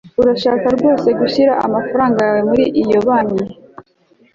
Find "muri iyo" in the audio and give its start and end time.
2.49-2.99